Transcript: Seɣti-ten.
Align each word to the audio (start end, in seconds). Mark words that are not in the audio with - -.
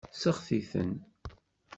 Seɣti-ten. 0.21 0.91